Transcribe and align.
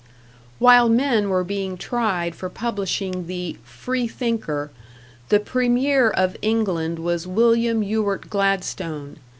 While 0.57 0.89
men 0.89 1.29
were 1.29 1.43
being 1.43 1.77
tried 1.77 2.33
for 2.33 2.49
publishing 2.49 3.27
the 3.27 3.57
"Free 3.63 4.07
thinker", 4.07 4.71
the 5.29 5.39
Premier 5.39 6.09
of 6.09 6.35
England 6.41 6.97
was 6.97 7.27
William 7.27 7.83
Ewart 7.83 8.27
Gladstone. 8.27 9.17